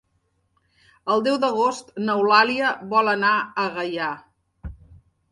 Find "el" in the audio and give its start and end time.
1.15-1.19